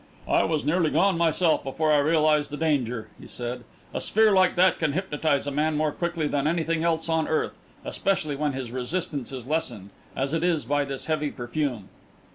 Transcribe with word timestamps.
"I 0.27 0.43
was 0.45 0.65
nearly 0.65 0.89
gone, 0.89 1.15
myself, 1.15 1.63
before 1.63 1.91
I 1.91 1.99
realised 1.99 2.49
the 2.49 2.57
danger," 2.57 3.09
he 3.19 3.27
said. 3.27 3.63
"A 3.93 4.01
sphere 4.01 4.31
like 4.31 4.55
that 4.55 4.79
can 4.79 4.93
hypnotise 4.93 5.45
a 5.45 5.51
man 5.51 5.77
more 5.77 5.91
quickly 5.91 6.25
than 6.27 6.47
anything 6.47 6.83
else 6.83 7.07
on 7.07 7.27
earth, 7.27 7.53
especially 7.85 8.35
when 8.35 8.53
his 8.53 8.71
resistance 8.71 9.31
is 9.31 9.45
lessened, 9.45 9.91
as 10.15 10.33
it 10.33 10.43
is 10.43 10.65
by 10.65 10.85
this 10.85 11.05
heavy 11.05 11.29
perfume." 11.29 11.89